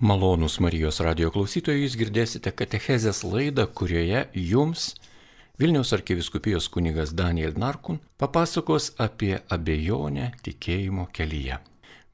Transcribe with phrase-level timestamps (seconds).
[0.00, 4.94] Malonus Marijos radio klausytojai, jūs girdėsite Katechezės laidą, kurioje jums
[5.60, 11.58] Vilniaus arkiviskupijos kunigas Daniel Narkun papasakos apie abejonę tikėjimo kelyje.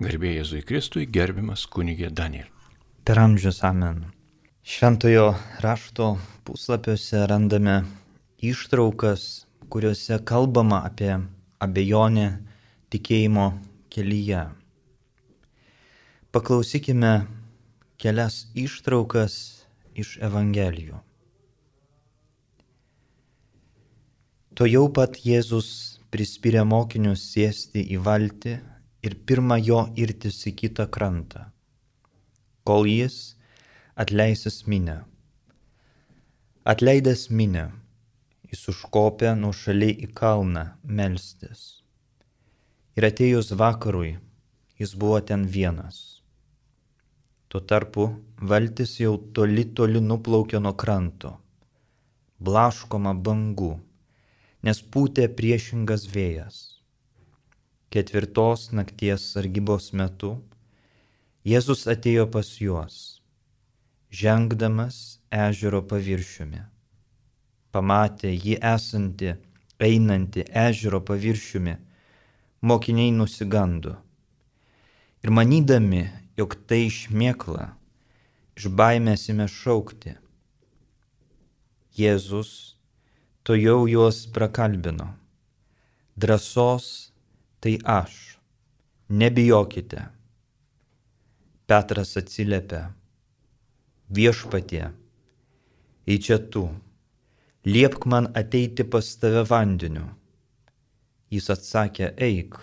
[0.03, 2.51] Garbė Jėzui Kristui, gerbiamas kunigė Daniel.
[3.07, 4.03] Per amžius amen.
[4.67, 7.85] Šventojo rašto puslapiuose randame
[8.43, 11.15] ištraukas, kuriuose kalbama apie
[11.63, 12.29] abejonę
[12.91, 13.53] tikėjimo
[13.95, 14.49] kelyje.
[16.34, 17.15] Paklausykime
[18.07, 19.35] kelias ištraukas
[19.99, 21.01] iš Evangelijų.
[24.55, 25.71] To jau pat Jėzus
[26.15, 28.53] prispyrė mokinius sėsti į valtį
[29.03, 31.49] ir pirmą jo irtis į kitą krantą,
[32.63, 33.35] kol jis
[33.99, 35.01] atleisis minę.
[36.63, 37.73] Atleidęs minę,
[38.47, 41.83] jis užkopė nuo šaliai į kalną melstis.
[42.95, 44.15] Ir atėjus vakarui,
[44.79, 46.16] jis buvo ten vienas.
[47.56, 48.05] Tuo tarpu
[48.51, 51.30] valtis jau toli toli nuplaukė nuo kranto,
[52.46, 53.68] blaškoma bangų,
[54.68, 56.59] nes pūtė priešingas vėjas.
[57.88, 60.35] Ketvirtos nakties sargybos metu
[61.48, 62.98] Jėzus atėjo pas juos,
[64.12, 65.00] žengdamas
[65.46, 66.60] ežero paviršiumi.
[67.72, 69.32] Pamatė jį esantį,
[69.80, 71.78] einantį ežero paviršiumi,
[72.60, 73.96] mokiniai nusigando.
[75.24, 76.04] Ir manydami,
[76.36, 77.70] jog tai šmėkla,
[78.56, 80.16] iš baimės įme šaukti.
[81.96, 82.50] Jėzus
[83.46, 85.14] to jau juos prakalbino.
[86.16, 87.12] Drąsos
[87.60, 88.36] tai aš,
[89.08, 90.02] nebijokite.
[91.66, 92.82] Petras atsiliepia,
[94.12, 94.90] viešpatie,
[96.06, 96.68] į čia tu,
[97.66, 100.04] liepk man ateiti pas tave vandeniu.
[101.32, 102.54] Jis atsakė, eik.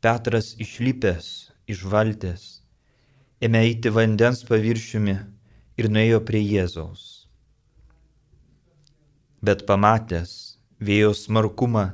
[0.00, 2.44] Petras išlipęs iš valties,
[3.44, 5.16] ėmė eiti vandens paviršiumi
[5.80, 7.04] ir nuėjo prie Jėzaus.
[9.44, 10.34] Bet pamatęs
[10.80, 11.90] vėjo smarkumą,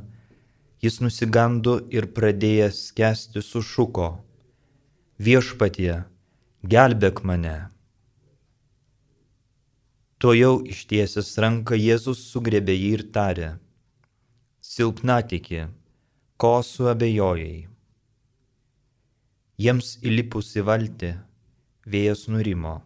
[0.82, 4.10] jis nusigando ir pradėjęs skęsti sušuko,
[5.18, 6.04] viešpatie,
[6.64, 7.56] gelbėk mane.
[10.20, 13.50] To jau ištiesęs ranką Jėzus sugrebė jį ir tarė,
[14.60, 15.68] silpnatikė,
[16.36, 17.69] ko suabejojai.
[19.60, 21.08] Jiems įlipus į valtį,
[21.92, 22.78] vėjas nurimo.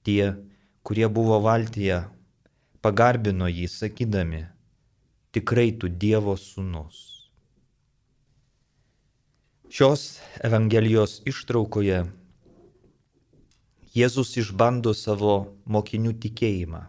[0.00, 0.30] Tie,
[0.80, 1.98] kurie buvo valtyje,
[2.80, 4.40] pagarbino jį sakydami,
[5.36, 7.02] tikrai tu Dievo sūnus.
[9.68, 10.06] Šios
[10.48, 12.00] Evangelijos ištraukoje
[13.92, 15.36] Jėzus išbando savo
[15.68, 16.86] mokinių tikėjimą.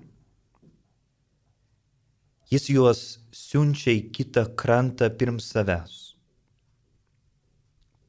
[2.53, 3.03] Jis juos
[3.43, 6.13] siunčia į kitą krantą pirm savęs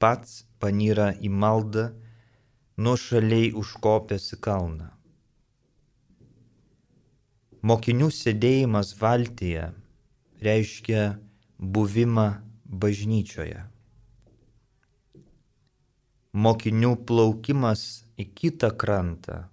[0.05, 1.91] pats panyra į maldą,
[2.81, 4.89] nuošaliai užkopęs į kalną.
[7.65, 9.69] Mokinių sėdėjimas valtyje
[10.45, 11.05] reiškia
[11.77, 12.27] buvimą
[12.69, 13.63] bažnyčioje.
[16.35, 17.85] Mokinių plaukimas
[18.21, 19.45] į kitą krantą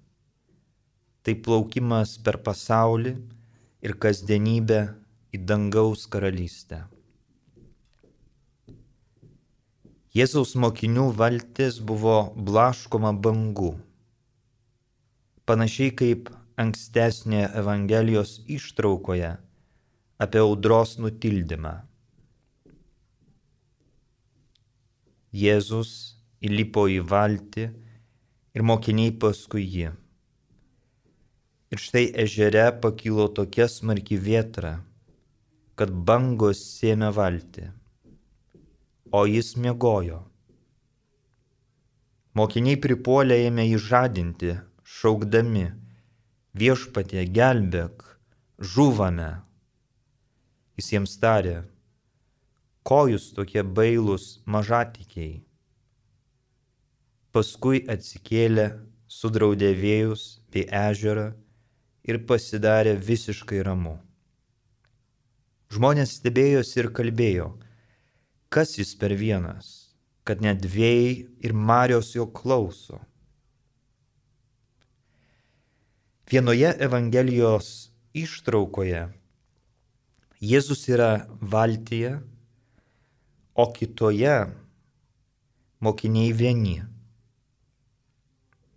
[1.23, 3.13] -tai plaukimas per pasaulį
[3.85, 4.81] ir kasdienybę
[5.31, 6.81] į dangaus karalystę.
[10.11, 13.69] Jėzaus mokinių valtis buvo blaškoma bangų.
[15.47, 16.27] Panašiai kaip
[16.59, 19.31] ankstesnėje Evangelijos ištraukoje
[20.25, 21.73] apie audros nutildymą.
[25.31, 25.95] Jėzus
[26.43, 29.95] įlipo į valtį ir mokiniai paskui jį.
[31.71, 34.81] Ir štai ežere pakilo tokia smarki vietra,
[35.79, 37.71] kad bangos sėmė valtį
[39.11, 40.21] o jis miegojo.
[42.37, 44.53] Mokiniai pripuolė ėmė jį žadinti,
[44.87, 45.65] šaukdami,
[46.55, 48.05] viešpatie gelbėk,
[48.73, 49.31] žuvame.
[50.79, 51.57] Jis jiems tarė,
[52.87, 55.41] ko jūs tokie bailūs mažatikiai.
[57.35, 58.69] Paskui atsikėlė,
[59.11, 61.33] sudraudė vėjus bei ežerą
[62.07, 63.97] ir pasidarė visiškai ramu.
[65.71, 67.51] Žmonės stebėjosi ir kalbėjo,
[68.51, 69.95] kas jis per vienas,
[70.27, 72.99] kad net vėjai ir Marijos jo klauso.
[76.31, 77.71] Vienoje Evangelijos
[78.15, 79.07] ištraukoje
[80.41, 82.15] Jėzus yra valtyje,
[83.53, 84.37] o kitoje
[85.85, 86.79] mokiniai vieni.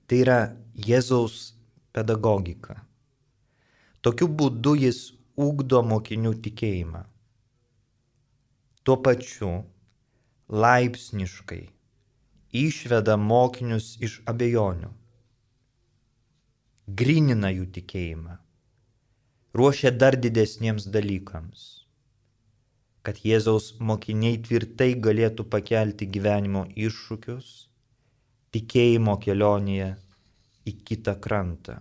[0.04, 0.38] Tai yra
[0.76, 1.54] Jėzaus
[1.96, 2.82] pedagogika.
[4.04, 6.34] Tokiu būdu jis ugdo mokinių
[8.84, 9.50] tuo pačiu
[10.48, 11.62] laipsniškai
[12.54, 14.90] išveda mokinius iš abejonių,
[17.00, 18.36] grinina jų tikėjimą,
[19.56, 21.64] ruošia dar didesniems dalykams,
[23.08, 27.50] kad Jėzaus mokiniai tvirtai galėtų pakelti gyvenimo iššūkius,
[28.52, 29.90] tikėjimo kelionėje
[30.68, 31.80] į kitą krantą.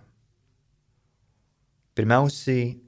[1.94, 2.78] Pirmiausiai,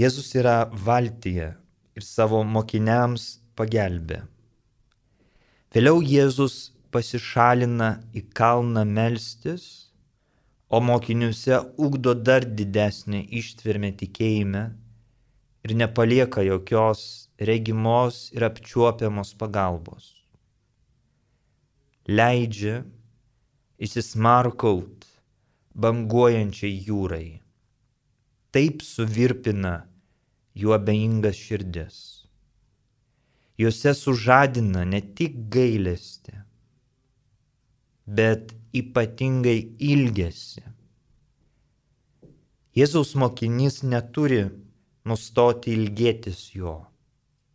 [0.00, 1.59] Jėzus yra valtyje
[2.00, 4.24] ir savo mokiniams pagelbė.
[5.70, 9.92] Vėliau Jėzus pasišalina į kalną melstis,
[10.70, 14.62] o mokiniuose ugdo dar didesnį ištvermę tikėjime
[15.66, 17.02] ir nepalieka jokios
[17.50, 20.08] regimos ir apčiuopiamos pagalbos.
[22.08, 22.80] Leidžia
[23.78, 25.06] įsismarkaut
[25.74, 27.40] banguojančiai jūrai.
[28.50, 29.89] Taip suvirpina
[30.58, 32.00] jų abejingas širdis
[33.60, 36.36] juose sužadina ne tik gailestį,
[38.18, 39.58] bet ypatingai
[39.90, 40.62] ilgesi.
[42.78, 44.44] Jėzaus mokinys neturi
[45.10, 46.76] nustoti ilgėtis jo,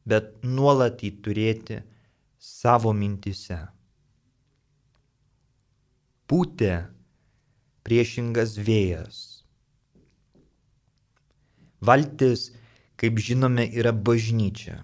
[0.06, 1.80] bet nuolat jį turėti
[2.38, 3.58] savo mintise.
[6.30, 6.76] Pūtė
[7.86, 9.24] priešingas vėjas.
[11.86, 12.50] Valtis,
[13.06, 14.82] kaip žinome, yra bažnyčia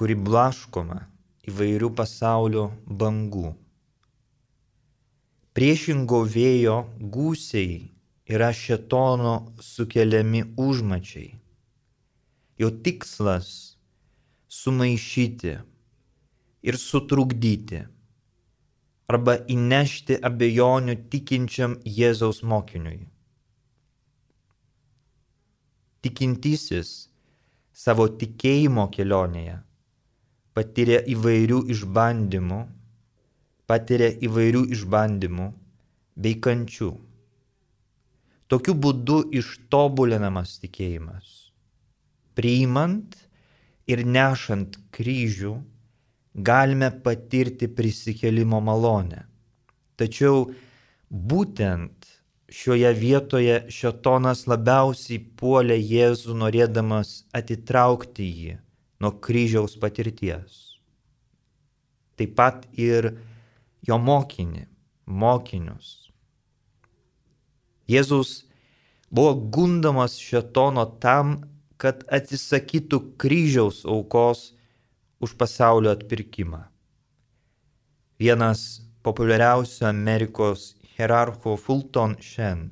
[0.00, 1.02] kuri blaškoma
[1.50, 2.68] įvairių pasaulio
[3.00, 3.50] bangų.
[5.56, 6.76] Priešingo vėjo
[7.16, 7.80] gūsiai
[8.30, 11.34] yra šetono sukeliami užmačiai.
[12.60, 13.76] Jo tikslas-
[14.60, 15.54] sumaišyti
[16.62, 17.82] ir sutrukdyti
[19.10, 23.08] arba įnešti abejonių tikinčiam Jėzaus mokiniui.
[26.00, 26.92] Tikintysis
[27.76, 29.58] savo tikėjimo kelionėje
[30.56, 32.60] patiria įvairių išbandymų,
[33.70, 35.46] patiria įvairių išbandymų
[36.20, 36.90] bei kančių.
[38.50, 41.52] Tokiu būdu ištobulinamas tikėjimas.
[42.34, 43.14] Priimant
[43.90, 45.54] ir nešant kryžių
[46.34, 49.22] galime patirti prisikelimo malonę.
[49.98, 50.48] Tačiau
[51.10, 51.99] būtent
[52.50, 58.56] šioje vietoje šetonas labiausiai puolė Jėzų norėdamas atitraukti jį
[59.00, 60.58] nuo kryžiaus patirties.
[62.18, 63.14] Taip pat ir
[63.86, 64.66] jo mokinį,
[65.06, 66.10] mokinius.
[67.90, 68.44] Jėzus
[69.10, 71.38] buvo gundamas šetono tam,
[71.80, 74.50] kad atsisakytų kryžiaus aukos
[75.22, 76.66] už pasaulio atpirkimą.
[78.20, 82.68] Vienas populiariausių Amerikos hierarchų Fulton Shen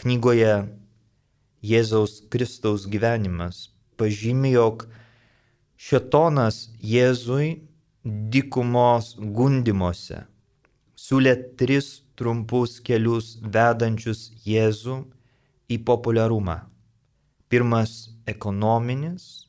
[0.00, 0.54] knygoje
[1.66, 3.66] Jėzaus Kristaus gyvenimas
[4.00, 4.86] pažymė, jog
[5.76, 7.66] Šetonas Jėzui
[8.04, 10.24] dykumos gundimuose
[10.96, 15.02] siūlė tris trumpus kelius vedančius Jėzų
[15.68, 16.62] į populiarumą.
[17.52, 19.46] Pirmas- ekonominis,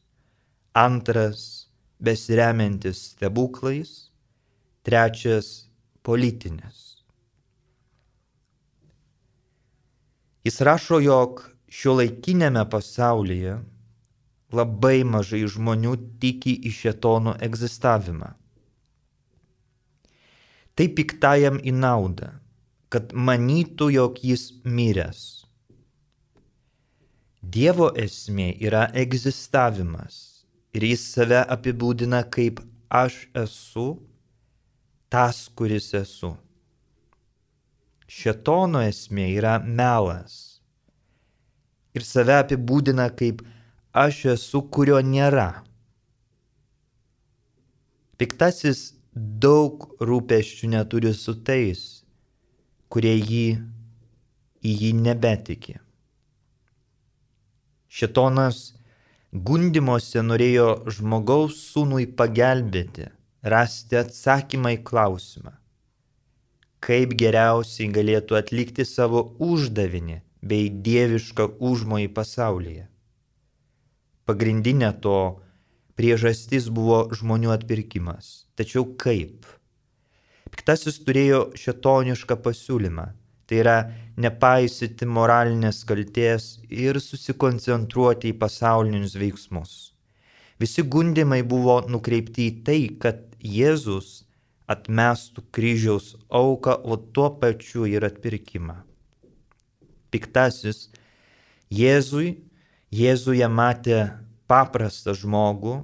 [0.76, 1.68] antras-
[2.08, 4.12] besiremiantis stebuklais,
[4.84, 5.68] trečias-
[6.08, 6.87] politinis.
[10.48, 13.58] Jis rašo, jog šio laikinėme pasaulyje
[14.56, 18.30] labai mažai žmonių tiki į šetono egzistavimą.
[20.78, 22.30] Tai piktajam į naudą,
[22.88, 25.26] kad manytų, jog jis miręs.
[27.44, 30.24] Dievo esmė yra egzistavimas
[30.72, 32.64] ir jis save apibūdina kaip
[33.04, 33.90] aš esu,
[35.12, 36.38] tas, kuris esu.
[38.08, 40.38] Šetono esmė yra melas
[41.98, 43.42] ir save apibūdina kaip
[43.98, 45.64] aš esu, kurio nėra.
[48.18, 51.84] Piktasis daug rūpeščių neturi su tais,
[52.90, 53.46] kurie jį
[54.68, 55.78] į jį nebetiki.
[57.98, 58.62] Šetonas
[59.34, 63.10] gundimuose norėjo žmogaus sūnui pagelbėti,
[63.54, 65.54] rasti atsakymą į klausimą,
[66.84, 72.86] kaip geriausiai galėtų atlikti savo uždavinį bei dievišką užmojį pasaulyje.
[74.28, 75.18] Pagrindinė to
[75.98, 78.48] priežastis buvo žmonių atpirkimas.
[78.60, 79.48] Tačiau kaip?
[80.52, 83.08] Piktasis turėjo šetonišką pasiūlymą.
[83.48, 83.78] Tai yra
[84.20, 89.76] nepaisyti moralinės kalties ir susikoncentruoti į pasaulinius veiksmus.
[90.60, 94.27] Visi gundimai buvo nukreipti į tai, kad Jėzus
[94.68, 98.82] atmestų kryžiaus auką, o tuo pačiu ir atpirkimą.
[100.12, 100.88] Piktasis
[101.74, 102.38] Jėzui
[102.92, 104.02] Jėzuje matė
[104.48, 105.82] paprastą žmogų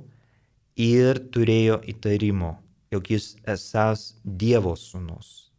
[0.80, 2.58] ir turėjo įtarimo
[2.94, 5.50] jog jis esas Dievo sūnus.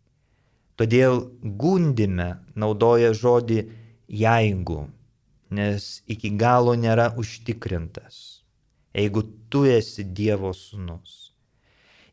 [0.79, 2.29] Todėl gundime
[2.59, 3.61] naudoja žodį
[4.23, 4.85] jeigu,
[5.51, 8.43] nes iki galo nėra užtikrintas.
[8.95, 11.24] Jeigu tu esi Dievo sūnus.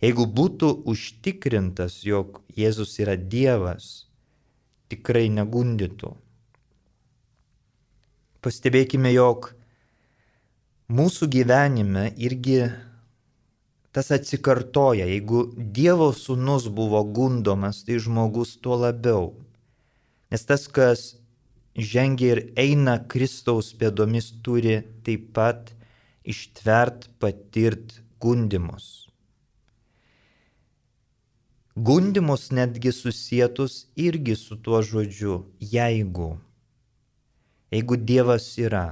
[0.01, 4.07] Jeigu būtų užtikrintas, jog Jėzus yra Dievas,
[4.89, 6.15] tikrai negundytų.
[8.41, 9.51] Pastebėkime, jog
[10.89, 12.63] mūsų gyvenime irgi
[13.93, 15.05] tas atsikartoja.
[15.05, 19.35] Jeigu Dievo sūnus buvo gundomas, tai žmogus tuo labiau.
[20.31, 21.11] Nes tas, kas
[21.77, 25.73] žengia ir eina Kristaus pėdomis, turi taip pat
[26.25, 29.00] ištvert, patirt gundimus.
[31.85, 36.37] Gundimus netgi susijęs irgi su tuo žodžiu jeigu.
[37.71, 38.83] Jeigu Dievas yra,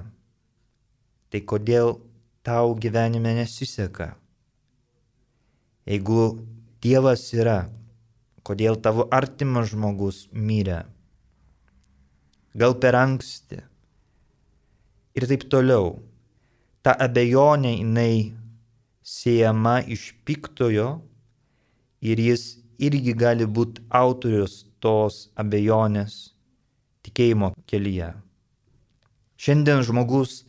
[1.29, 1.99] tai kodėl
[2.41, 4.07] tau gyvenime nesiseka?
[5.85, 6.23] Jeigu
[6.81, 7.59] Dievas yra,
[8.41, 10.79] kodėl tavo artimas žmogus mirė?
[12.57, 13.59] Gal per anksti?
[15.13, 15.99] Ir taip toliau.
[16.81, 18.31] Ta abejonė jinai
[19.03, 20.87] siejama iš piktojo
[22.01, 26.33] ir jis irgi gali būti autorius tos abejonės
[27.05, 28.13] tikėjimo kelyje.
[29.39, 30.43] Šiandien žmogus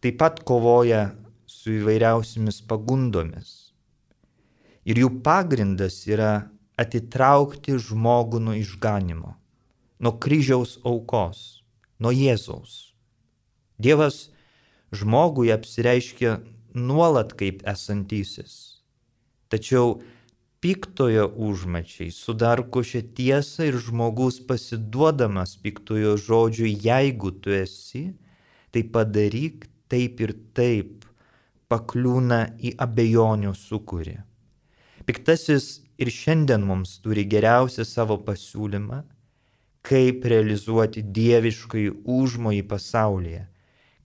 [0.00, 1.10] taip pat kovoja
[1.48, 3.70] su įvairiausiamis pagundomis
[4.84, 6.50] ir jų pagrindas yra
[6.80, 9.34] atitraukti žmogų nuo išganimo,
[10.00, 11.62] nuo kryžiaus aukos,
[12.00, 12.94] nuo Jėzaus.
[13.80, 14.30] Dievas
[14.92, 16.38] žmogui apsireiškia
[16.74, 18.80] nuolat kaip esantysis.
[19.50, 20.00] Tačiau
[20.60, 28.10] piktojo užmačiai sudarko šią tiesą ir žmogus pasiduodamas piktojo žodžiui, jeigu tu esi,
[28.72, 31.06] tai padaryk taip ir taip,
[31.70, 34.18] pakliūna į abejonių sukūrį.
[35.06, 39.00] Piktasis ir šiandien mums turi geriausią savo pasiūlymą,
[39.86, 43.44] kaip realizuoti dieviškai užmojį pasaulyje,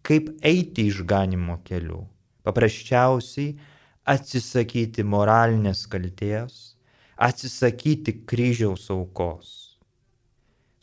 [0.05, 2.05] kaip eiti išganimo keliu.
[2.45, 3.57] Paprasčiausiai
[4.05, 6.75] atsisakyti moralinės kalties,
[7.17, 9.51] atsisakyti kryžiaus aukos.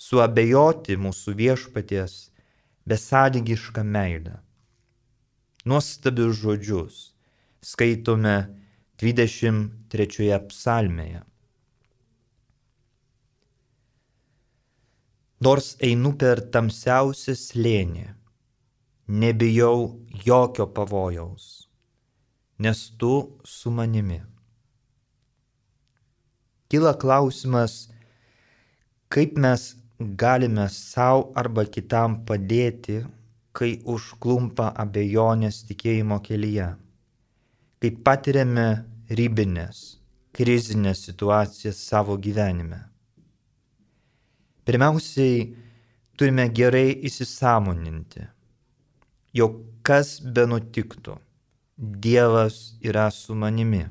[0.03, 2.17] Suabejoti mūsų viešpaties
[2.89, 4.41] besąlygišką meilę.
[5.65, 6.97] Nuostabius žodžius
[7.63, 8.39] skaitome
[8.99, 11.23] 23 psalmėje.
[15.43, 18.05] Nors einu per tamsiausią slėnį,
[19.23, 19.79] nebijau
[20.27, 21.47] jokio pavojaus,
[22.63, 23.15] nes tu
[23.45, 24.21] su manimi.
[26.69, 27.73] Kila klausimas,
[29.13, 29.63] kaip mes
[30.23, 33.01] galime savo arba kitam padėti,
[33.53, 36.69] kai užklumpa abejonės tikėjimo kelyje,
[37.83, 38.69] kai patiriame
[39.21, 39.83] ribinės,
[40.33, 42.79] krizinės situacijas savo gyvenime.
[44.65, 45.43] Pirmiausiai
[46.17, 48.25] turime gerai įsisamoninti,
[49.35, 51.19] jog kas be nutiktų,
[51.77, 53.87] Dievas yra su manimi.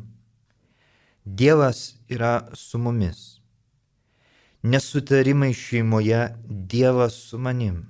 [1.25, 3.41] Dievas yra su mumis.
[4.61, 7.89] Nesutarimai šeimoje Dievas su manim.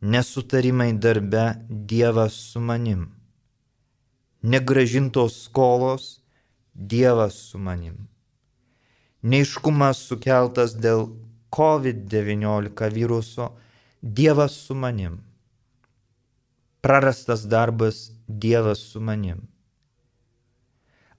[0.00, 3.08] Nesutarimai darbe Dievas su manim.
[4.42, 6.20] Negražintos skolos
[6.74, 8.08] Dievas su manim.
[9.22, 11.08] Neiškumas sukeltas dėl
[11.50, 13.56] COVID-19 viruso,
[14.02, 15.33] Dievas su manim.
[16.84, 19.38] Prarastas darbas, Dievas su manim.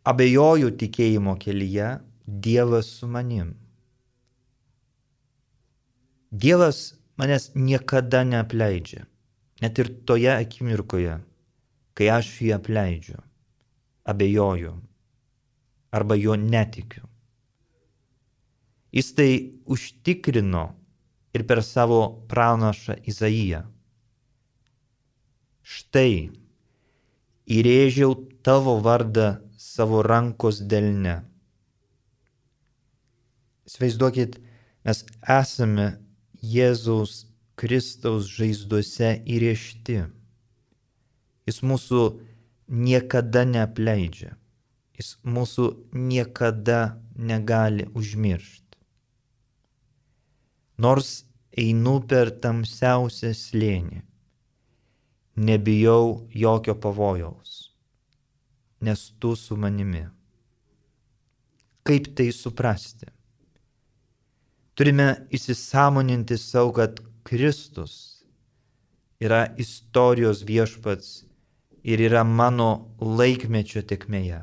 [0.05, 1.87] Abejoju tikėjimo kelyje,
[2.45, 3.55] Dievas su manim.
[6.29, 9.07] Dievas manęs niekada neapleidžia,
[9.65, 11.17] net ir toje akimirkoje,
[11.97, 13.17] kai aš jį apleidžiu,
[14.05, 14.77] abejoju
[15.89, 17.09] arba jo netikiu.
[18.93, 19.31] Jis tai
[19.65, 20.67] užtikrino
[21.33, 23.71] ir per savo pranašą Izaiją.
[25.65, 26.29] Štai,
[27.49, 28.13] įrėžiau
[28.45, 31.23] tavo vardą savo rankos delne.
[33.65, 34.37] Sveizduokit,
[34.85, 35.01] mes
[35.39, 35.89] esame
[36.45, 37.25] Jėzaus
[37.57, 40.03] Kristaus žaizduose įrėžti.
[41.49, 42.01] Jis mūsų
[42.69, 44.35] niekada neapleidžia
[44.95, 48.79] jis mūsų niekada negali užmiršti.
[50.79, 51.23] Nors
[51.55, 54.01] einu per tamsiausią slėnį,
[55.35, 57.75] nebijau jokio pavojaus,
[58.81, 60.05] nes tu su manimi.
[61.83, 63.11] Kaip tai suprasti?
[64.75, 68.25] Turime įsisamoninti savo, kad Kristus
[69.21, 71.23] yra istorijos viešpats
[71.83, 74.41] ir yra mano laikmečio tekmėje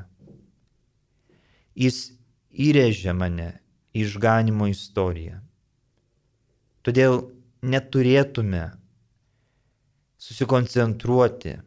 [1.73, 2.11] Jis
[2.53, 3.49] įrėžė mane
[3.93, 5.39] į išganimo istoriją.
[6.85, 7.23] Todėl
[7.65, 8.65] neturėtume
[10.23, 11.57] susikoncentruoti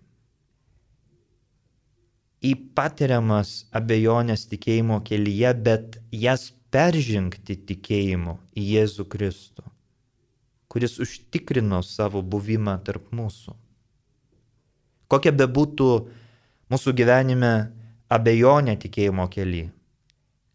[2.46, 9.64] į patiriamas abejonės tikėjimo kelyje, bet jas peržengti tikėjimu į Jėzų Kristų,
[10.72, 13.56] kuris užtikrino savo buvimą tarp mūsų.
[15.06, 15.90] Kokia bebūtų
[16.72, 17.52] mūsų gyvenime
[18.08, 19.66] abejonė tikėjimo keli,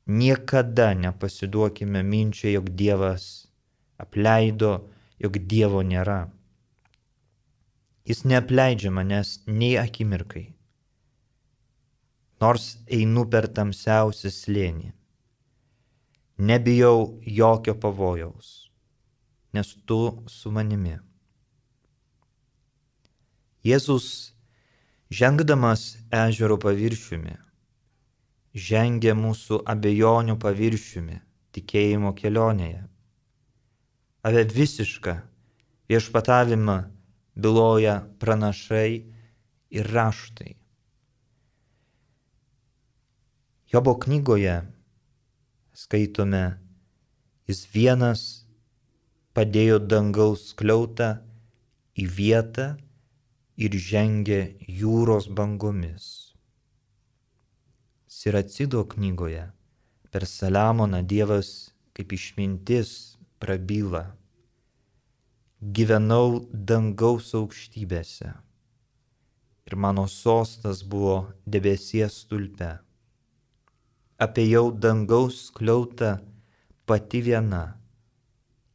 [0.08, 3.48] niekada nepasiduokime minčiai, jog Dievas
[4.02, 4.90] apleido,
[5.22, 6.24] jog Dievo nėra.
[8.12, 10.50] Jis neapleidžia manęs nei akimirkai,
[12.44, 14.90] nors einu per tamsiausią slėnį.
[16.50, 18.50] Nebijau jokio pavojaus,
[19.56, 20.98] nes tu su manimi.
[23.64, 24.08] Jėzus
[25.12, 27.38] Žengdamas ežero paviršiumi,
[28.68, 31.18] žengia mūsų abejonių paviršiumi
[31.56, 32.86] tikėjimo kelionėje.
[34.28, 35.16] Apie visišką
[35.92, 36.78] viešpatavimą
[37.36, 38.92] byloja pranašai
[39.72, 40.56] ir raštai.
[43.72, 44.58] Jobo knygoje
[45.74, 46.44] skaitome,
[47.48, 48.22] jis vienas
[49.32, 51.14] padėjo dangaus kliautą
[51.96, 52.68] į vietą,
[53.62, 56.06] ir žengė jūros bangomis.
[58.08, 59.44] Siracido knygoje
[60.12, 64.04] per Saliamoną Dievas kaip išmintis prabyla.
[65.62, 68.32] Gyvenau dangaus aukštybėse
[69.70, 72.70] ir mano sostas buvo debesies stulpe.
[74.18, 76.16] Apėjau dangaus kliautą
[76.90, 77.60] pati viena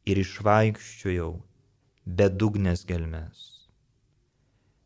[0.07, 1.33] ir išvaikščiojau
[2.07, 3.41] bedugnės gelmes.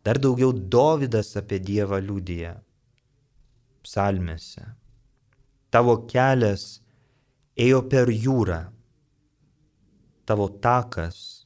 [0.02, 2.56] Dar daugiau Dovydas apie Dievą liūdėja
[3.86, 4.66] psalmėse.
[5.70, 6.66] Tavo kelias
[7.54, 8.60] ėjo per jūrą,
[10.26, 11.41] tavo takas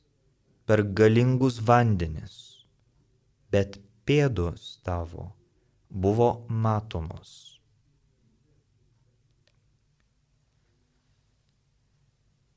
[0.66, 2.66] per galingus vandenis,
[3.54, 5.30] bet pėdos tavo
[5.90, 7.34] buvo matomos.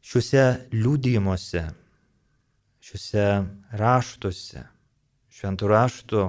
[0.08, 1.66] Šiuose liūdėjimuose,
[2.80, 3.24] šiuose
[3.76, 4.64] raštuose
[5.38, 6.22] šventų rašto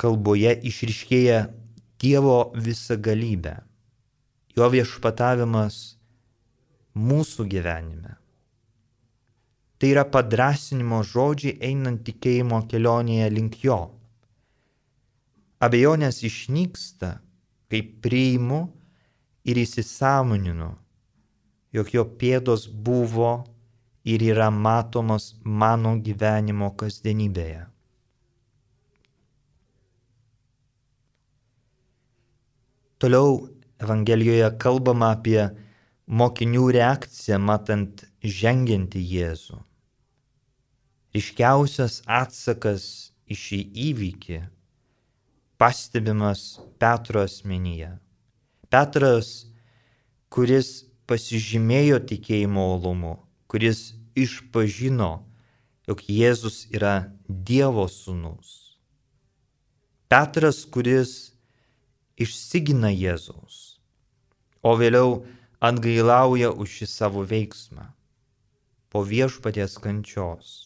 [0.00, 1.46] kalboje išriškėja
[1.96, 3.54] Dievo visagalybė,
[4.52, 5.78] jo viešpatavimas
[6.92, 8.12] mūsų gyvenime.
[9.76, 13.78] Tai yra padrasinimo žodžiai einant tikėjimo kelionėje link jo.
[15.60, 17.18] Abejonės išnyksta,
[17.68, 18.62] kai priimu
[19.44, 20.70] ir įsisamoninu,
[21.76, 23.32] jog jo pėdos buvo
[24.06, 27.66] ir yra matomos mano gyvenimo kasdienybėje.
[32.96, 33.36] Toliau
[33.76, 35.40] Evangelijoje kalbama apie
[36.08, 39.65] mokinių reakciją matant žengiantį Jėzų.
[41.16, 42.84] Iškiausias atsakas
[43.24, 44.40] į šį įvykį
[45.56, 47.94] pastebimas Petro asmenyje.
[48.68, 49.46] Petras,
[50.28, 53.14] kuris pasižymėjo tikėjimo olumu,
[53.48, 55.22] kuris išpažino,
[55.88, 58.76] jog Jėzus yra Dievo sūnus.
[60.10, 61.32] Petras, kuris
[62.20, 63.80] išsigina Jėzaus,
[64.62, 65.22] o vėliau
[65.62, 67.88] atgailauja už šį savo veiksmą
[68.90, 70.65] po viešpaties kančios.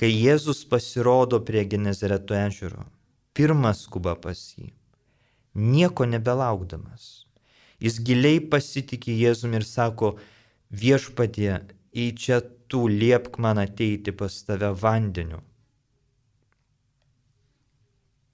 [0.00, 2.86] Kai Jėzus pasirodo prie Genezareto ežero,
[3.36, 4.70] pirmas skuba pas jį,
[5.52, 7.26] nieko nebelaukdamas.
[7.84, 10.14] Jis giliai pasitikė Jėzumi ir sako,
[10.72, 11.58] viešpatie,
[11.92, 12.38] į čia
[12.72, 15.42] tu liepk man ateiti pas tave vandeniu.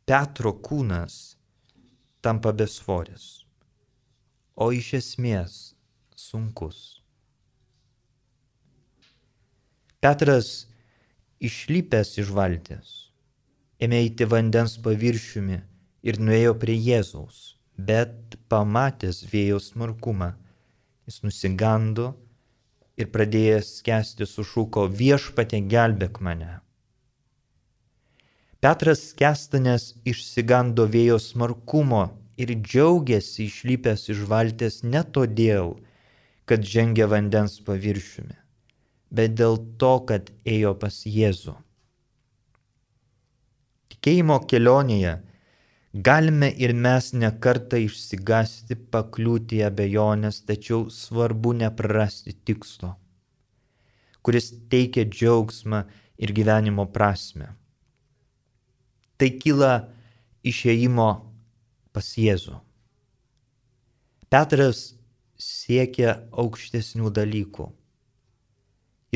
[0.07, 1.35] Petro kūnas
[2.23, 3.43] tampa besvoris,
[4.55, 5.59] o iš esmės
[6.15, 7.03] sunkus.
[9.99, 10.69] Petras
[11.41, 12.93] išlipęs iš valties,
[13.83, 15.61] ėmė eiti vandens paviršiumi
[16.07, 20.33] ir nuėjo prie Jėzaus, bet pamatęs vėjo smarkumą,
[21.07, 22.15] jis nusigando
[22.97, 26.55] ir pradėjęs skęsti sušūko viešpatė gelbėk mane.
[28.65, 32.07] Petras skęstanės išsigando vėjo smarkumo
[32.41, 35.77] ir džiaugiasi išlypęs iš valties ne todėl,
[36.49, 38.35] kad žengia vandens paviršiumi,
[39.11, 41.55] bet dėl to, kad ėjo pas Jėzų.
[43.93, 45.17] Tikėjimo kelionėje
[45.97, 52.91] Galime ir mes nekartą išsigasti, pakliūti abejonės, tačiau svarbu neprarasti tikslo,
[54.21, 55.81] kuris teikia džiaugsmą
[56.21, 57.49] ir gyvenimo prasme.
[59.17, 59.73] Tai kyla
[60.45, 61.09] išėjimo
[61.97, 62.61] pas Jėzų.
[64.29, 64.83] Petras
[65.41, 67.71] siekia aukštesnių dalykų.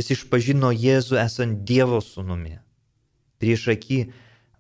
[0.00, 2.56] Jis išpažino Jėzų esant Dievo sūnumi.
[3.36, 3.98] Prieš akį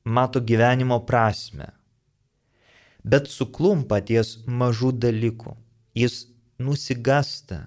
[0.04, 1.70] mato gyvenimo prasme.
[3.00, 5.54] Bet suklumpa ties mažų dalykų.
[5.96, 6.26] Jis
[6.60, 7.64] nusigasta,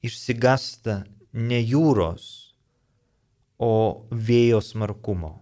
[0.00, 1.02] išsigasta
[1.36, 2.56] ne jūros,
[3.60, 5.36] o vėjo smarkumo.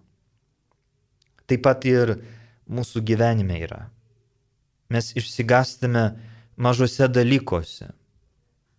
[1.47, 2.17] Taip pat ir
[2.67, 3.81] mūsų gyvenime yra.
[4.91, 6.11] Mes išsigastame
[6.59, 7.93] mažose dalykuose.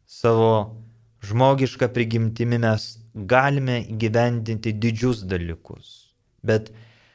[0.06, 0.83] Savo
[1.24, 5.94] žmogišką prigimtimi mes galime gyvendinti didžius dalykus,
[6.42, 6.70] bet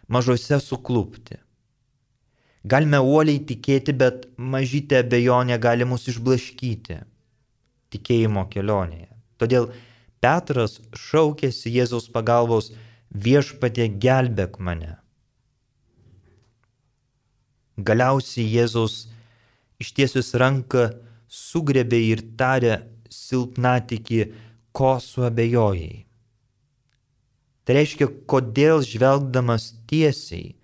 [0.07, 1.37] mažose suklūpti.
[2.69, 6.99] Galime uoliai tikėti, bet mažytė abejonė gali mus išblaškyti
[7.93, 9.09] tikėjimo kelionėje.
[9.39, 9.69] Todėl
[10.19, 12.73] Petras šaukėsi Jėzaus pagalbos
[13.09, 14.97] viešpatė gelbėk mane.
[17.79, 19.05] Galiausiai Jėzaus
[19.79, 20.89] ištiesius ranką
[21.31, 22.81] sugrebė ir tarė
[23.13, 24.21] silpnatikį,
[24.71, 26.05] ko suabejojai.
[27.65, 30.55] Tai reiškia, kodėl žvelgdamas tiesiai,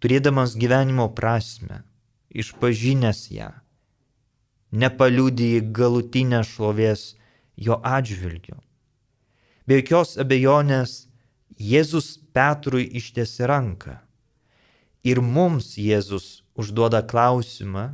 [0.00, 1.82] turėdamas gyvenimo prasme,
[2.32, 3.50] išpažinęs ją,
[4.72, 7.14] nepaliūdėjai galutinę šlovės
[7.56, 8.56] jo atžvilgiu.
[9.64, 11.06] Be jokios abejonės
[11.60, 14.00] Jėzus Petrui ištiesi ranką.
[15.06, 17.92] Ir mums Jėzus užduoda klausimą,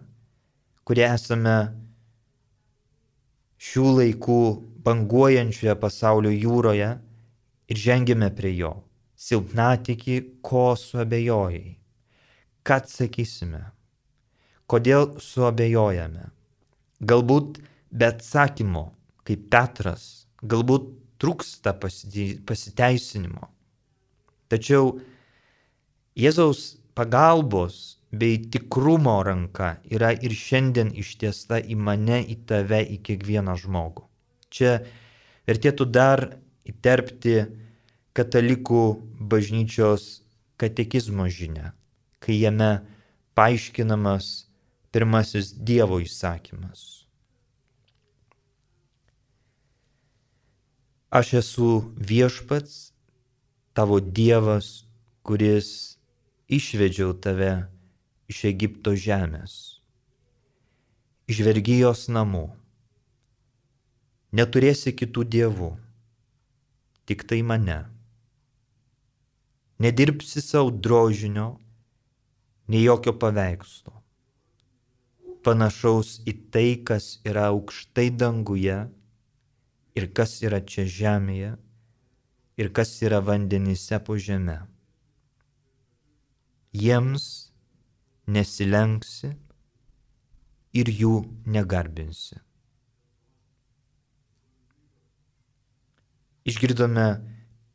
[0.86, 1.74] kurie esame
[3.60, 4.40] šių laikų
[4.84, 6.94] banguojančioje pasaulio jūroje
[7.70, 8.72] ir žengėme prie jo.
[9.20, 11.76] Silpnatikį, ko suabejojai.
[12.64, 13.66] Ką atsakysime?
[14.70, 16.30] Kodėl suabejojame?
[17.04, 17.60] Galbūt
[17.92, 18.86] be atsakymo,
[19.28, 20.88] kaip Petras, galbūt
[21.20, 23.50] trūksta pasiteisinimo.
[24.48, 24.94] Tačiau
[26.16, 33.54] Jėzaus pagalbos bei tikrumo ranka yra ir šiandien ištiesta į mane, į tave, į kiekvieną
[33.62, 34.06] žmogų.
[34.50, 34.80] Čia
[35.46, 36.24] vertėtų dar
[36.66, 37.36] įterpti
[38.16, 38.84] katalikų
[39.30, 40.22] bažnyčios
[40.60, 41.70] katekizmo žinę,
[42.18, 42.80] kai jame
[43.38, 44.50] paaiškinamas
[44.90, 47.06] pirmasis Dievo įsakymas.
[51.10, 52.92] Aš esu viešpats,
[53.74, 54.84] tavo Dievas,
[55.26, 55.98] kuris
[56.50, 57.70] išvedžiau tave
[58.30, 59.82] iš Egipto žemės,
[61.30, 62.46] iš vergyjos namų.
[64.30, 65.70] Neturėsi kitų dievų,
[67.10, 67.80] tik tai mane.
[69.82, 71.56] Nedirbsi savo drožinio,
[72.70, 73.96] nei jokio paveikslo.
[75.42, 78.78] Panašaus į tai, kas yra aukštai danguje
[79.98, 81.56] ir kas yra čia žemėje
[82.60, 84.60] ir kas yra vandenyse po žemę.
[86.76, 87.49] Jiems
[88.36, 89.32] nesilenksi
[90.76, 91.14] ir jų
[91.50, 92.38] negarbinsi.
[96.50, 97.06] Išgirdome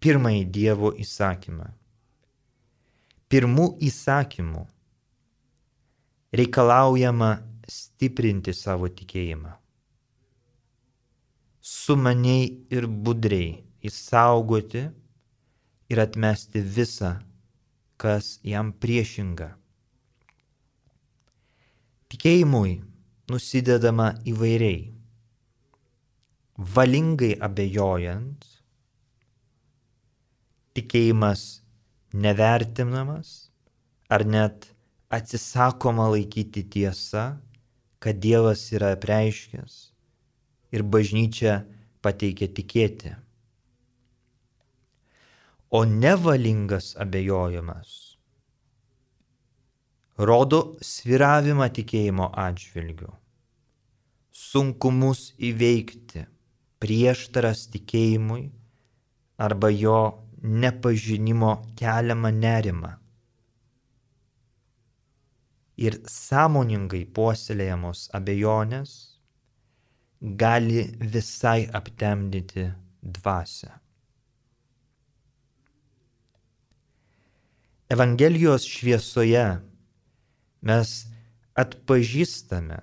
[0.04, 1.68] pirmąjį Dievo įsakymą.
[3.30, 4.64] Pirmų įsakymų
[6.36, 7.30] reikalaujama
[7.70, 9.54] stiprinti savo tikėjimą.
[11.66, 14.86] Sumaniai ir budriai įsaugoti
[15.90, 17.16] ir atmesti visą,
[17.98, 19.54] kas jam priešinga.
[22.12, 22.76] Tikėjimui
[23.32, 24.92] nusidedama įvairiai.
[26.76, 28.46] Valingai abejojant,
[30.78, 31.44] tikėjimas
[32.14, 33.34] nevertinamas
[34.08, 34.70] ar net
[35.10, 37.26] atsisakoma laikyti tiesą,
[38.00, 39.76] kad Dievas yra apreiškęs
[40.76, 41.64] ir bažnyčia
[42.06, 43.16] pateikia tikėti.
[45.74, 48.15] O nevalingas abejojimas
[50.18, 53.12] rodo sviravimą tikėjimo atžvilgiu,
[54.32, 56.26] sunkumus įveikti,
[56.80, 58.46] prieštaras tikėjimui
[59.42, 60.00] arba jo
[60.42, 62.94] nepažinimo keliamą nerimą.
[65.76, 68.94] Ir sąmoningai puoselėjamos abejonės
[70.22, 72.70] gali visai aptemdyti
[73.04, 73.74] dvasę.
[77.92, 79.44] Evangelijos šviesoje
[80.66, 80.92] mes
[81.56, 82.82] atpažįstame,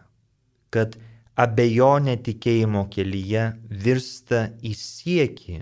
[0.72, 0.96] kad
[1.36, 3.44] abejonė tikėjimo kelyje
[3.84, 5.58] virsta į siekį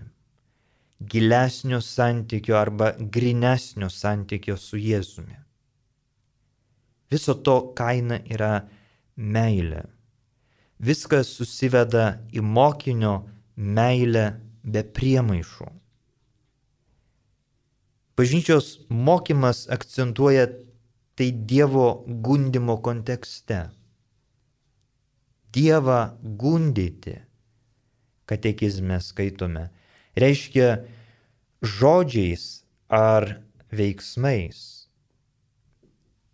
[1.00, 5.38] gilesnio santykio arba grinesnio santykio su Jėzumi.
[7.10, 8.66] Viso to kaina yra
[9.16, 9.86] meilė.
[10.80, 13.14] Viskas susiveda į mokinio
[13.56, 14.26] meilę
[14.62, 15.68] be priemaišų.
[18.16, 20.46] Bažnyčios mokymas akcentuoja
[21.20, 23.68] tai Dievo gundimo kontekste.
[25.52, 27.18] Dievą gundyti,
[28.24, 29.66] katekizme skaitome,
[30.16, 30.70] reiškia
[31.60, 32.46] žodžiais
[32.88, 33.28] ar
[33.68, 34.62] veiksmais.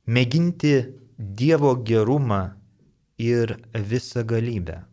[0.07, 0.77] Mėginti
[1.19, 2.55] Dievo gerumą
[3.19, 4.85] ir visą galybę.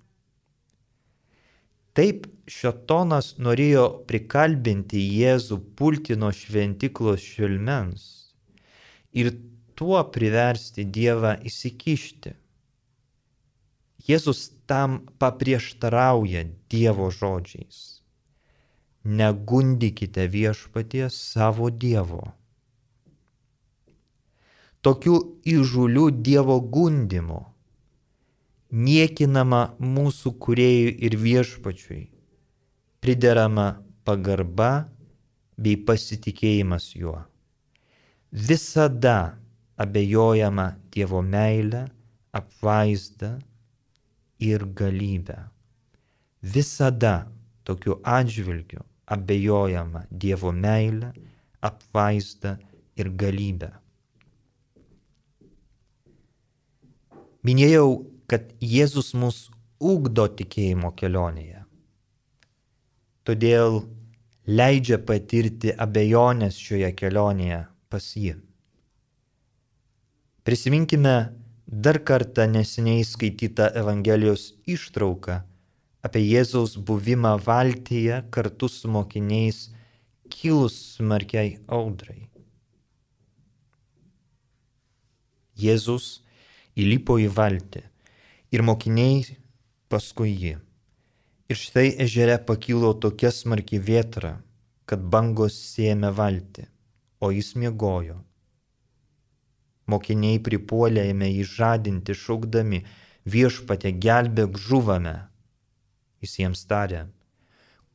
[1.94, 8.06] Taip šetonas norėjo prikalbinti Jėzų pulti nuo šventiklos šilmens
[9.14, 9.36] ir
[9.84, 12.32] tuo priversti Dievą įsikišti.
[14.08, 17.80] Jėzus tam paprieštarauja Dievo žodžiais.
[19.04, 22.22] Negundykite viešpaties savo Dievo.
[24.80, 27.42] Tokiu įžuliu Dievo gundimu
[28.72, 32.02] niekinama mūsų kuriejui ir viešpačiui,
[33.04, 33.70] priderama
[34.08, 34.88] pagarba
[35.60, 37.20] bei pasitikėjimas juo.
[38.32, 39.43] Visada
[39.78, 41.88] abejojama Dievo meilė,
[42.34, 43.38] apvaizda
[44.40, 45.38] ir galybę.
[46.44, 47.32] Visada
[47.64, 51.14] tokiu atžvilgiu abejojama Dievo meilė,
[51.64, 52.58] apvaizda
[53.00, 53.72] ir galybė.
[57.44, 59.50] Minėjau, kad Jėzus mus
[59.84, 61.66] ugdo tikėjimo kelionėje.
[63.28, 63.82] Todėl
[64.48, 67.60] leidžia patirti abejonės šioje kelionėje
[67.92, 68.38] pas jį.
[70.44, 71.32] Prisiminkime
[71.68, 75.38] dar kartą neseniai skaitytą Evangelijos ištrauką
[76.04, 79.60] apie Jėzaus buvimą valtyje kartu su mokiniais
[80.34, 82.28] kilus smarkiai audrai.
[85.64, 86.10] Jėzus
[86.76, 87.86] įlipo į valtį
[88.52, 89.24] ir mokiniai
[89.88, 90.54] paskui jį.
[91.48, 94.36] Ir štai ežere pakilo tokia smarki vėtra,
[94.84, 96.68] kad bangos sėmė valtį,
[97.24, 98.20] o jis miegojo
[99.92, 102.84] Mokiniai pripuolė ėmė jį žadinti, šaukdami,
[103.28, 105.16] viešpatė gelbėk žuvame.
[106.24, 107.04] Jis jiems tarė,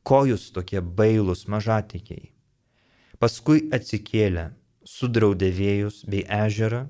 [0.05, 2.29] ko jūs tokie bailūs mažatikiai.
[3.19, 4.51] Paskui atsikėlė,
[4.85, 6.85] sudraudė vėjus bei ežerą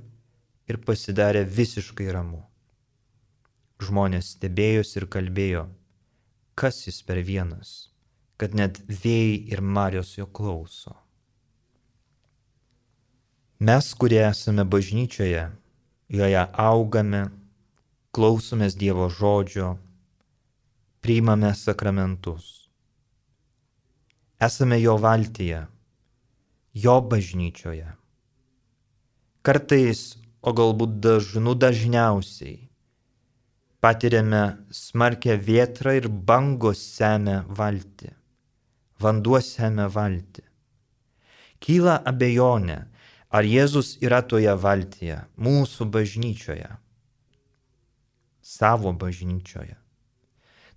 [0.70, 2.44] ir pasidarė visiškai ramu.
[3.80, 5.66] Žmonės stebėjosi ir kalbėjo,
[6.60, 7.90] kas jis per vienas,
[8.38, 10.98] kad net vėjai ir marios jo klauso.
[13.60, 15.42] Mes, kurie esame bažnyčioje,
[16.16, 17.26] joje augame,
[18.16, 19.74] klausomės Dievo žodžio,
[21.04, 22.70] priimame sakramentus.
[24.40, 25.66] Esame jo valtyje,
[26.72, 27.90] jo bažnyčioje.
[29.44, 30.04] Kartais,
[30.40, 32.62] o galbūt dažnu dažniausiai,
[33.84, 38.14] patiriame smarkę vietrą ir bangos semia valtį,
[39.04, 40.46] vanduo semia valtį.
[41.60, 42.80] Kyla abejonė,
[43.30, 46.70] Ar Jėzus yra toje valtyje, mūsų bažnyčioje,
[48.42, 49.78] savo bažnyčioje?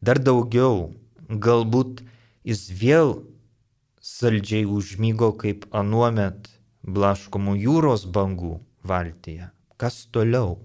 [0.04, 0.90] Dar daugiau,
[1.28, 2.02] galbūt
[2.44, 3.14] jis vėl
[4.04, 6.50] saldžiai užmygo kaip anuomet
[6.82, 9.48] blaškomų jūros bangų valtyje.
[9.80, 10.58] Kas toliau?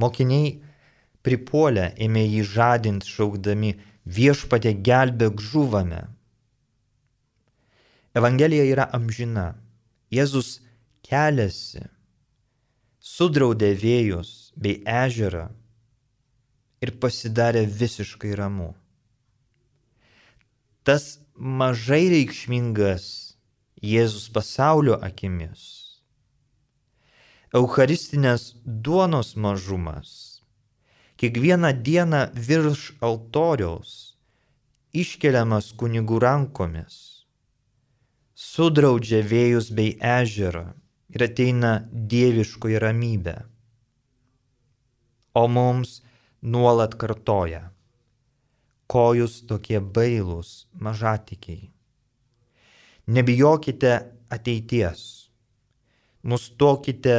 [0.00, 0.56] Mokiniai
[1.22, 3.76] pripuolę ėmė jį žadinti šaukdami
[4.18, 6.08] viešpatė gelbėk žuvame.
[8.10, 9.52] Evangelija yra amžina.
[10.10, 10.58] Jėzus
[11.06, 11.84] keliasi,
[12.98, 15.44] sudraudė vėjus bei ežerą
[16.82, 18.72] ir pasidarė visiškai ramu.
[20.82, 23.06] Tas mažai reikšmingas
[23.80, 25.62] Jėzus pasaulio akimis.
[27.54, 30.42] Eucharistinės duonos mažumas.
[31.14, 33.94] Kiekvieną dieną virš altoriaus
[34.90, 37.19] iškeliamas kunigų rankomis
[38.40, 40.62] sudraudžia vėjus bei ežerą
[41.12, 41.72] ir ateina
[42.12, 43.34] dieviškoji ramybė.
[45.40, 45.98] O mums
[46.54, 47.60] nuolat kartoja,
[48.90, 50.54] ko jūs tokie bailūs,
[50.86, 51.68] mažatikiai.
[53.12, 53.92] Nebijokite
[54.32, 55.04] ateities,
[56.24, 57.18] nustokite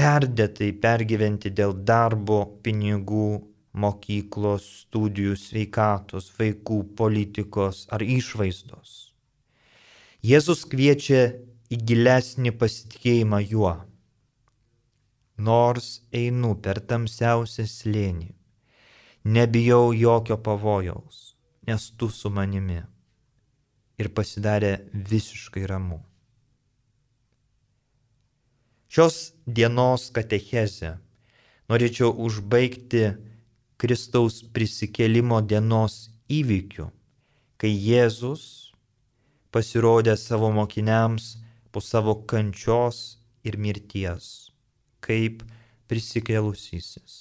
[0.00, 3.28] perdėtai pergyventi dėl darbo, pinigų,
[3.84, 9.09] mokyklos, studijų, sveikatos, vaikų, politikos ar išvaizdos
[10.20, 11.30] Jėzus kviečia
[11.72, 13.72] į gilesnį pasitikėjimą juo.
[15.40, 18.28] Nors einu per tamsiausią slėnį,
[19.24, 21.22] nebijau jokio pavojaus,
[21.64, 22.82] nes tu su manimi.
[23.96, 26.02] Ir pasidarė visiškai ramu.
[28.92, 30.98] Šios dienos katechezę
[31.72, 33.06] norėčiau užbaigti
[33.80, 36.90] Kristaus prisikelimo dienos įvykiu,
[37.56, 38.69] kai Jėzus
[39.50, 41.36] pasirodė savo mokiniams
[41.72, 44.50] po savo kančios ir mirties,
[45.02, 45.42] kaip
[45.90, 47.16] prisikėlusysis.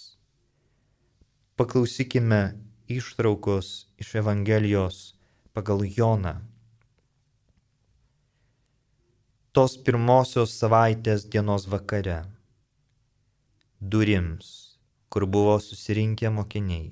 [1.60, 2.42] Paklausykime
[2.90, 5.00] ištraukos iš Evangelijos
[5.54, 6.38] pagal Joną.
[9.52, 12.22] Tos pirmosios savaitės dienos vakare
[13.80, 14.78] durims,
[15.10, 16.92] kur buvo susirinkę mokiniai.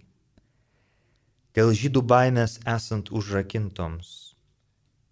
[1.58, 4.37] Dėl žydų baimės esant užrakintoms,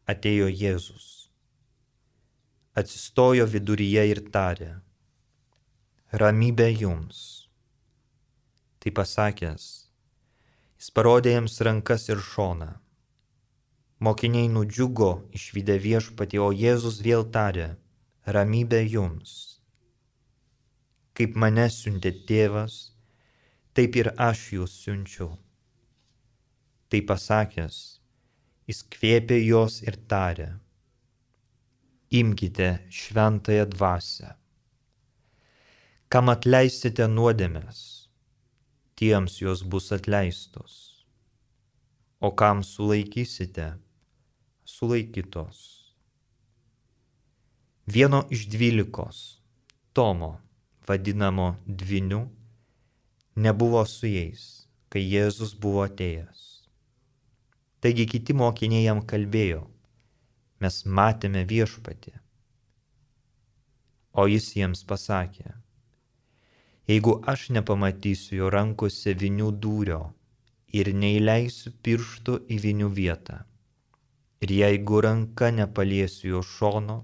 [0.06, 1.06] atėjo Jėzus.
[2.78, 4.76] Atsistojo viduryje ir tarė,
[6.13, 7.22] ramybė jums.
[8.84, 9.65] Tai pasakęs,
[10.78, 12.76] jis parodė jiems rankas ir šoną.
[14.06, 17.72] Mokiniai nudžiugo išvykę viešpatį, o Jėzus vėl tarė,
[18.28, 19.34] ramybė jums.
[21.18, 22.78] Kaip mane siuntė tėvas,
[23.74, 25.32] taip ir aš jūs siunčiu.
[26.91, 27.95] Tai pasakęs,
[28.69, 30.49] jis kvėpė jos ir tarė,
[32.21, 34.36] imkite šventąją dvasę
[36.15, 37.80] kam atleisite nuodėmės,
[38.95, 40.75] tiems jos bus atleistos,
[42.23, 43.65] o kam sulaikysite,
[44.63, 45.60] sulaikytos.
[47.84, 49.41] Vieno iš dvylikos,
[49.91, 50.38] Tomo,
[50.88, 52.25] vadinamo dviniu,
[53.36, 54.47] nebuvo su jais,
[54.88, 56.55] kai Jėzus buvo atėjęs.
[57.86, 59.60] Taigi kiti mokiniai jam kalbėjo,
[60.63, 62.13] mes matėme viešpatį.
[64.17, 65.52] O jis jiems pasakė,
[66.89, 70.00] jeigu aš nepamatysiu jo rankose vinių dūrio
[70.80, 73.38] ir neįleisiu piršto į vinių vietą.
[74.41, 76.98] Ir jeigu ranka nepaliesiu jo šono,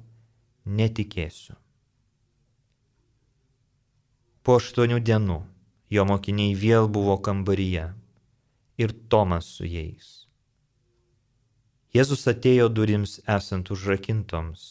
[0.65, 1.59] netikėsiu.
[4.41, 5.37] Po aštuonių dienų
[5.93, 7.85] jo mokiniai vėl buvo kambaryje
[8.81, 10.20] ir Tomas su jais.
[11.91, 14.61] Jėzus atėjo durims esant užrakintoms,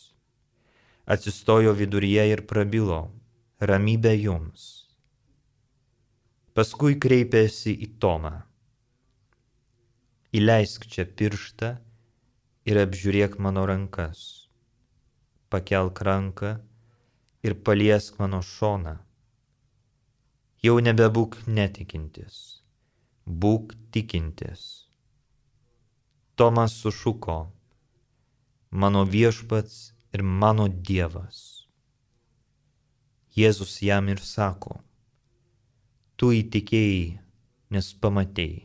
[1.04, 3.00] atsistojo viduryje ir prabilo,
[3.60, 4.62] ramybė jums.
[6.56, 8.32] Paskui kreipėsi į Tomą.
[10.32, 11.74] Įleisk čia pirštą
[12.72, 14.48] ir apžiūrėk mano rankas.
[15.52, 16.56] Pakelk ranką
[17.44, 18.96] ir paliesk mano šoną.
[20.64, 22.62] Jau nebebūk netikintis,
[23.28, 24.89] būk tikintis.
[26.40, 27.52] Tomas sušuko,
[28.70, 29.74] mano viešpats
[30.16, 31.66] ir mano Dievas.
[33.36, 34.78] Jėzus jam ir sako,
[36.16, 37.20] tu įtikėjai,
[37.76, 38.64] nes pamatėjai.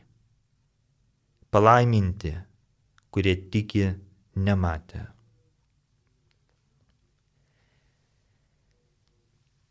[1.52, 2.32] Palaiminti,
[3.12, 3.92] kurie tiki
[4.40, 5.04] nematę.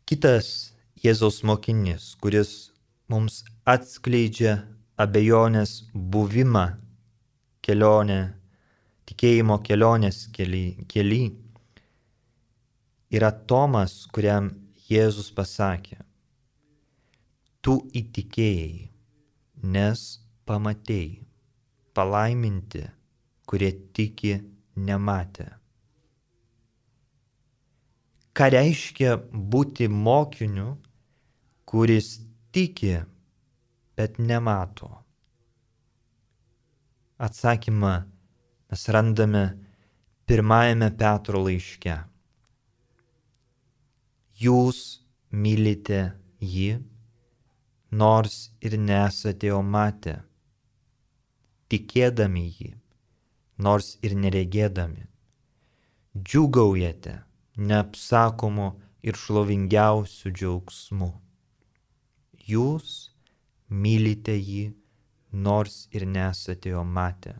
[0.05, 0.53] Kitas
[1.01, 2.55] Jėzaus mokinys, kuris
[3.09, 4.59] mums atskleidžia
[4.93, 6.84] abejonės buvimą
[7.65, 8.19] kelionę,
[9.09, 11.23] tikėjimo kelionės keli, keli,
[13.15, 14.51] yra Tomas, kuriam
[14.85, 15.97] Jėzus pasakė,
[17.65, 18.89] tu įtikėjai,
[19.65, 20.03] nes
[20.45, 21.23] pamatėjai,
[21.97, 22.83] palaiminti,
[23.49, 24.35] kurie tiki
[24.75, 25.47] nematę.
[28.35, 30.75] Ką reiškia būti mokiniu,
[31.65, 32.17] kuris
[32.51, 32.97] tiki,
[33.95, 35.04] bet nemato?
[37.17, 38.03] Atsakymą
[38.69, 39.43] mes randame
[40.27, 41.95] pirmajame Petro laiške.
[44.35, 44.79] Jūs
[45.31, 46.01] mylite
[46.43, 46.69] jį
[47.95, 50.17] nors ir nesate jo matę,
[51.71, 52.71] tikėdami jį,
[53.63, 55.07] nors ir neregėdami.
[56.19, 57.21] Džiugaujate
[57.55, 58.73] neapsakomu
[59.07, 61.13] ir šlovingiausiu džiaugsmu.
[62.51, 62.95] Jūs
[63.69, 64.73] mylite jį,
[65.35, 67.35] nors ir nesate jo matę.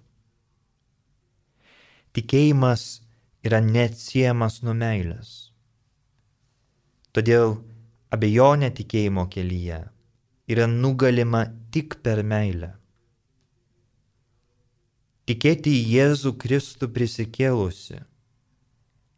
[2.15, 2.85] Tikėjimas
[3.45, 5.33] yra neatsiejamas nuo meilės.
[7.15, 7.57] Todėl
[8.15, 9.81] abejonė tikėjimo kelyje
[10.51, 12.73] yra nugalima tik per meilę.
[15.25, 17.97] Tikėti į Jėzų Kristų prisikėlusi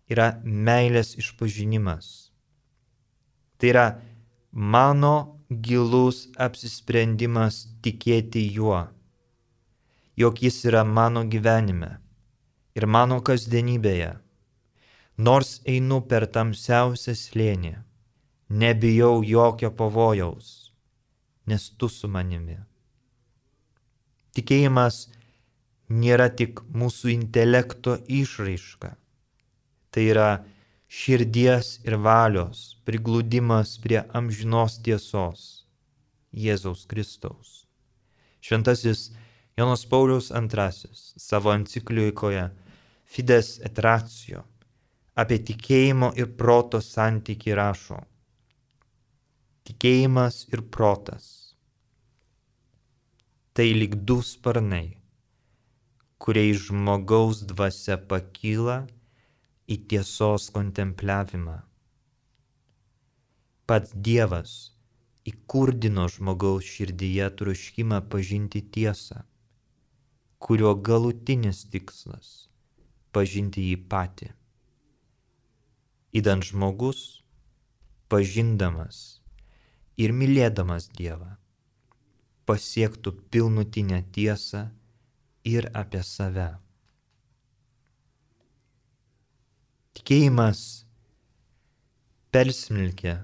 [0.07, 2.31] yra meilės išpažinimas.
[3.59, 3.87] Tai yra
[4.51, 8.83] mano gilus apsisprendimas tikėti juo,
[10.19, 11.97] jog jis yra mano gyvenime
[12.75, 14.13] ir mano kasdienybėje.
[15.17, 17.73] Nors einu per tamsiausią slėnį,
[18.53, 20.67] nebijau jokio pavojaus
[21.47, 22.57] nes tu su manimi.
[24.35, 25.07] Tikėjimas
[25.89, 28.91] nėra tik mūsų intelekto išraiška.
[29.91, 30.27] Tai yra
[30.87, 35.67] širdies ir valios prigludimas prie amžinos tiesos
[36.31, 37.65] Jėzaus Kristaus.
[38.41, 39.11] Šventasis
[39.57, 42.49] Jonas Paulius II savo enciklikoje
[43.03, 44.43] Fides et Ratio
[45.17, 48.03] apie tikėjimo ir proto santyki rašo.
[49.67, 51.55] tikėjimas ir protas.
[53.51, 54.95] Tai lyg du sparnai,
[56.23, 58.77] kuriais žmogaus dvasia pakyla
[59.67, 61.57] į tiesos kontempliavimą.
[63.67, 64.51] Pats Dievas
[65.27, 69.25] įkurdino žmogaus širdyje troškimą pažinti tiesą,
[70.39, 72.47] kurio galutinis tikslas-
[73.13, 74.29] pažinti jį patį.
[76.15, 77.01] Įdant žmogus,
[78.07, 79.19] pažindamas
[79.97, 81.35] ir mylėdamas Dievą,
[82.47, 84.63] pasiektų pilnutinę tiesą
[85.43, 86.66] ir apie save.
[89.97, 90.59] Tikėjimas
[92.29, 93.15] persmelkia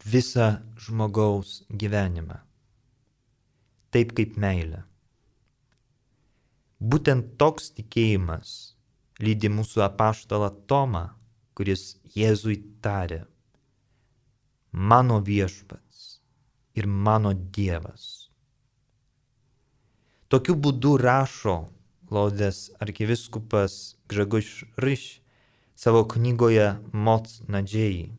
[0.00, 0.46] visą
[0.80, 2.38] žmogaus gyvenimą,
[3.92, 4.80] taip kaip meilė.
[6.80, 8.54] Būtent toks tikėjimas
[9.20, 11.04] lydi mūsų apaštalą Tomą,
[11.52, 13.26] kuris Jėzui tarė,
[14.72, 16.02] mano viešpats
[16.80, 18.30] ir mano Dievas.
[20.32, 21.66] Tokiu būdu rašo
[22.12, 25.21] Laudės arkiviskupas Gžeguš Ryš
[25.74, 28.10] savo knygoje Moc Nadžiai.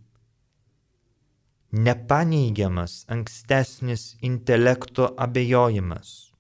[1.72, 6.34] Nepaneigiamas ankstesnis intelekto abejojimas.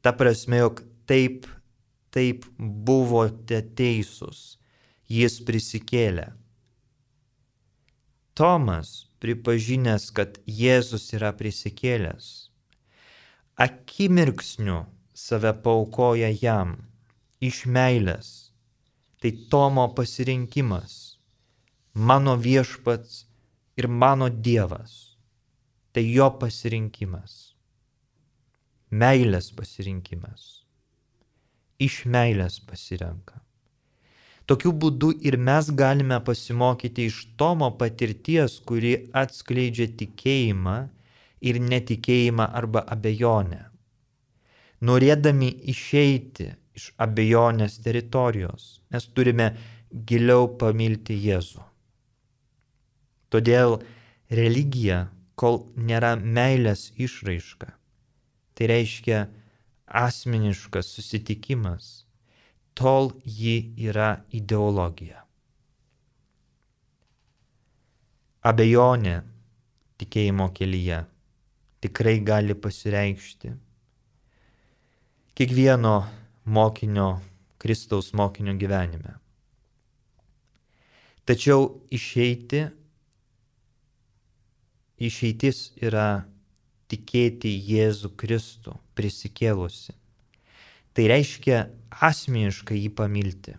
[0.00, 1.44] Ta prasme, jog taip,
[2.10, 4.56] taip buvote teisūs,
[5.12, 6.30] jis prisikėlė.
[8.32, 12.48] Tomas, pripažinęs, kad Jėzus yra prisikėlęs,
[13.60, 16.78] akimirksniu save paukoja jam
[17.44, 18.49] iš meilės.
[19.20, 20.92] Tai Tomo pasirinkimas,
[21.92, 23.26] mano viešpats
[23.76, 24.92] ir mano Dievas.
[25.92, 27.34] Tai jo pasirinkimas.
[28.90, 30.46] Meilės pasirinkimas.
[31.76, 33.42] Iš meilės pasirenka.
[34.48, 40.78] Tokiu būdu ir mes galime pasimokyti iš Tomo patirties, kuri atskleidžia tikėjimą
[41.44, 43.66] ir netikėjimą arba abejonę.
[44.80, 49.52] Norėdami išeiti iš abejonės teritorijos, mes turime
[50.08, 51.64] giliau pamilti Jėzų.
[53.30, 53.78] Todėl
[54.32, 57.74] religija, kol nėra meilės išraiška,
[58.54, 59.20] tai reiškia
[60.00, 61.90] asmeniškas susitikimas
[62.74, 65.24] tol ji yra ideologija.
[68.40, 69.18] Abejonė
[70.00, 71.02] tikėjimo kelyje
[71.84, 73.52] tikrai gali pasireikšti
[75.40, 75.94] kiekvieno
[76.44, 77.20] mokinio,
[77.58, 79.16] Kristaus mokinio gyvenime.
[81.24, 82.64] Tačiau išeiti,
[84.98, 86.24] išeitis yra
[86.90, 89.94] tikėti Jėzų Kristų prisikėlusi.
[90.96, 91.60] Tai reiškia
[92.02, 93.54] asmeniškai jį pamilti.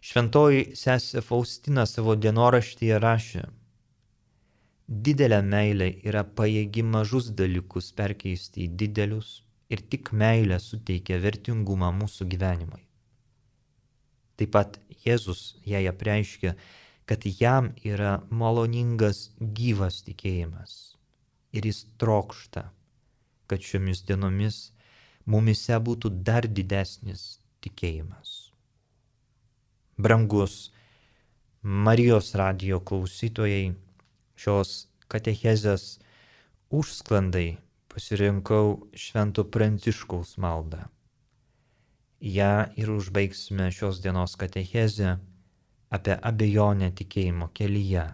[0.00, 3.44] Šventoji sesė Faustina savo dienoraštyje rašė,
[4.88, 9.36] didelė meilė yra pajėgi mažus dalykus perkeisti į didelius
[9.70, 12.82] ir tik meilė suteikia vertingumą mūsų gyvenimui.
[14.40, 16.54] Taip pat Jėzus jai apreiškia,
[17.08, 20.76] kad jam yra maloningas gyvas tikėjimas
[21.52, 22.68] ir jis trokšta,
[23.50, 24.60] kad šiomis dienomis
[25.26, 28.52] mumise būtų dar didesnis tikėjimas.
[30.00, 30.70] Brangus
[31.60, 33.74] Marijos radio klausytojai,
[34.40, 35.98] šios katechezės
[36.72, 37.58] užsklandai
[37.90, 40.86] pasirinkau Švento Pranciškaus maldą.
[42.20, 45.16] Ja ir užbaigsime šios dienos katechezę
[45.90, 48.04] apie abejonę tikėjimo kelyje.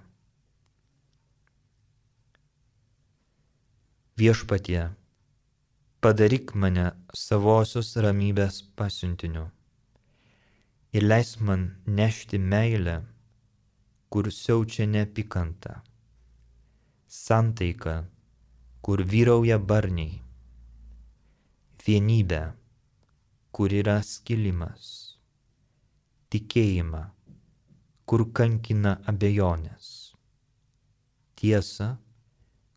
[4.17, 4.87] Viešpatie,
[6.01, 9.51] padaryk mane savosios ramybės pasiuntiniu
[10.97, 12.97] ir leis man nešti meilę,
[14.09, 15.83] kur siaučia neapykanta,
[17.07, 17.97] santaika,
[18.87, 20.21] kur vyrauja barniai,
[21.83, 22.53] vienybę,
[23.51, 24.91] kur yra skilimas,
[26.31, 27.01] tikėjimą,
[28.07, 29.89] kur kankina abejonės,
[31.35, 31.89] tiesa,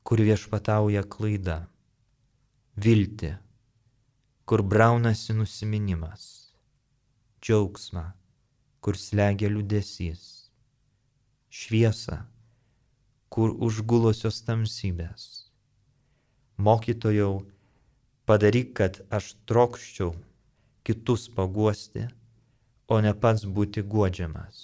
[0.02, 1.60] kur viešpatauja klaida.
[2.74, 3.30] Viltį,
[4.50, 6.26] kur braunasi nusiminimas,
[7.38, 8.08] džiaugsmą,
[8.82, 10.26] kur slegia liūdėsys,
[11.54, 12.24] šviesą,
[13.30, 15.39] kur užgulusios tamsybės.
[16.60, 17.46] Mokytojau,
[18.28, 20.12] padaryk, kad aš trokščiau
[20.84, 22.08] kitus paguosti,
[22.90, 24.58] o ne pats būti guodžiamas,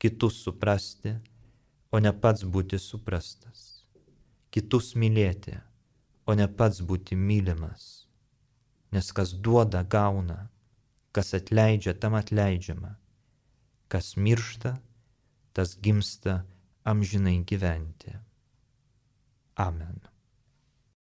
[0.00, 1.16] kitus suprasti,
[1.92, 3.84] o ne pats būti suprastas,
[4.54, 5.58] kitus mylėti
[6.26, 8.06] o ne pats būti mylimas.
[8.92, 10.48] Nes kas duoda, gauna,
[11.16, 12.94] kas atleidžia, tam atleidžiama,
[13.92, 14.76] kas miršta,
[15.56, 16.42] tas gimsta
[16.84, 18.16] amžinai gyventi.
[19.56, 20.11] Amen.